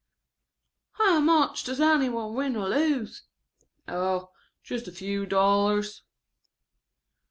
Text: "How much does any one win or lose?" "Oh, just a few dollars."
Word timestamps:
"How 0.93 1.19
much 1.19 1.63
does 1.63 1.79
any 1.79 2.09
one 2.09 2.33
win 2.33 2.55
or 2.55 2.69
lose?" 2.69 3.21
"Oh, 3.87 4.31
just 4.63 4.87
a 4.87 4.91
few 4.91 5.27
dollars." 5.27 6.01